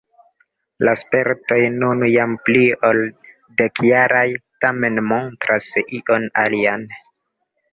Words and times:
La 0.87 0.93
spertoj 1.01 1.57
nun 1.83 2.01
jam 2.11 2.33
pli 2.47 2.63
ol 2.89 3.01
dekjaraj 3.61 4.25
tamen 4.67 5.01
montras 5.13 5.69
ion 6.01 6.27
alian. 6.47 6.89